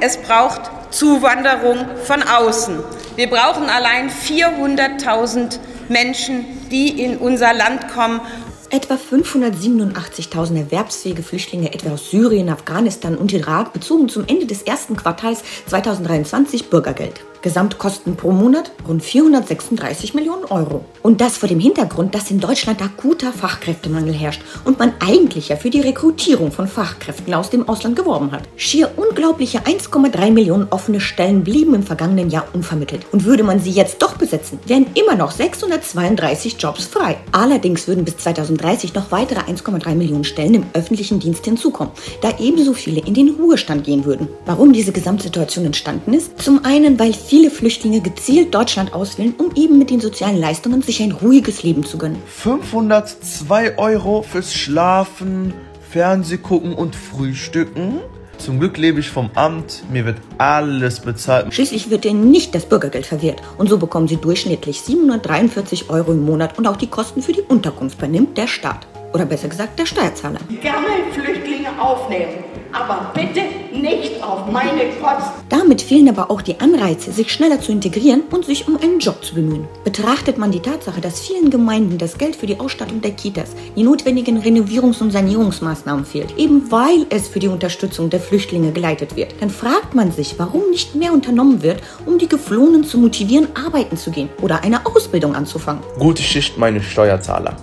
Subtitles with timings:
[0.00, 2.78] es braucht Zuwanderung von außen.
[3.16, 8.20] Wir brauchen allein 400.000 Menschen, die in unser Land kommen.
[8.72, 14.94] Etwa 587.000 erwerbsfähige Flüchtlinge etwa aus Syrien, Afghanistan und Irak bezogen zum Ende des ersten
[14.94, 17.20] Quartals 2023 Bürgergeld.
[17.42, 20.84] Gesamtkosten pro Monat rund 436 Millionen Euro.
[21.02, 25.56] Und das vor dem Hintergrund, dass in Deutschland akuter Fachkräftemangel herrscht und man eigentlich ja
[25.56, 28.42] für die Rekrutierung von Fachkräften aus dem Ausland geworben hat.
[28.56, 33.06] Schier unglaubliche 1,3 Millionen offene Stellen blieben im vergangenen Jahr unvermittelt.
[33.12, 37.16] Und würde man sie jetzt doch besetzen, wären immer noch 632 Jobs frei.
[37.32, 38.59] Allerdings würden bis 2030
[38.94, 43.84] noch weitere 1,3 Millionen Stellen im öffentlichen Dienst hinzukommen, da ebenso viele in den Ruhestand
[43.84, 44.28] gehen würden.
[44.46, 46.40] Warum diese Gesamtsituation entstanden ist?
[46.40, 51.02] Zum einen, weil viele Flüchtlinge gezielt Deutschland auswählen, um eben mit den sozialen Leistungen sich
[51.02, 52.18] ein ruhiges Leben zu gönnen.
[52.26, 55.54] 502 Euro fürs Schlafen,
[55.90, 58.00] Fernsehgucken und Frühstücken?
[58.40, 61.52] Zum Glück lebe ich vom Amt, mir wird alles bezahlt.
[61.52, 66.24] Schließlich wird ihnen nicht das Bürgergeld verwehrt und so bekommen sie durchschnittlich 743 Euro im
[66.24, 68.86] Monat und auch die Kosten für die Unterkunft übernimmt der Staat.
[69.12, 70.38] Oder besser gesagt der Steuerzahler.
[70.62, 73.42] Gerne Flüchtlinge aufnehmen aber bitte
[73.96, 75.40] nicht auf meine Kosten.
[75.48, 79.24] Damit fehlen aber auch die Anreize, sich schneller zu integrieren und sich um einen Job
[79.24, 79.66] zu bemühen.
[79.84, 83.82] Betrachtet man die Tatsache, dass vielen Gemeinden das Geld für die Ausstattung der Kitas, die
[83.82, 89.34] notwendigen Renovierungs- und Sanierungsmaßnahmen fehlt, eben weil es für die Unterstützung der Flüchtlinge geleitet wird,
[89.40, 93.96] dann fragt man sich, warum nicht mehr unternommen wird, um die Geflohenen zu motivieren, arbeiten
[93.96, 95.82] zu gehen oder eine Ausbildung anzufangen.
[95.98, 97.56] Gute Schicht, meine Steuerzahler.